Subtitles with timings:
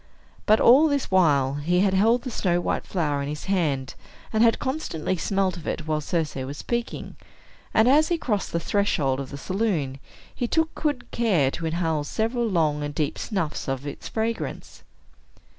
[0.47, 3.93] But, all this while, he had held the snow white flower in his hand,
[4.33, 7.15] and had constantly smelt of it while Circe was speaking;
[7.71, 9.99] and as he crossed the threshold of the saloon,
[10.33, 14.81] he took good care to inhale several long and deep snuffs of its fragrance.